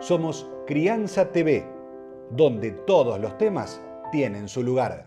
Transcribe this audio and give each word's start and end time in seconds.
somos 0.00 0.48
Crianza 0.66 1.30
TV, 1.30 1.66
donde 2.30 2.70
todos 2.70 3.20
los 3.20 3.36
temas 3.36 3.82
tienen 4.10 4.48
su 4.48 4.62
lugar. 4.62 5.06